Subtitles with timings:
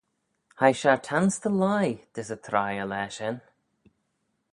[0.59, 3.37] Hie shiartanse dy leih dys y traie y laa shen.